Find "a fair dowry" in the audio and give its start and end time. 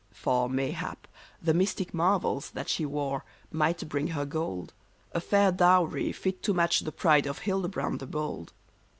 5.11-6.11